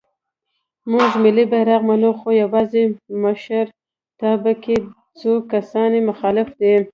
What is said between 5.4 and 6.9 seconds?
کسان یې مخالف دی.